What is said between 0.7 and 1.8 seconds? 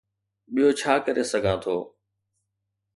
ڇا ڪري سگهان ٿو؟